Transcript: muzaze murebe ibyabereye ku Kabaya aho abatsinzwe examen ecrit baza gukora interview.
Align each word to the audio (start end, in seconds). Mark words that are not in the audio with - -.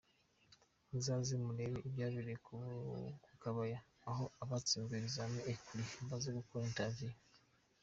muzaze 0.89 1.33
murebe 1.45 1.77
ibyabereye 1.87 2.37
ku 2.45 2.55
Kabaya 3.41 3.79
aho 4.09 4.23
abatsinzwe 4.43 4.95
examen 5.03 5.43
ecrit 5.53 5.89
baza 6.07 6.29
gukora 6.39 6.63
interview. 6.71 7.13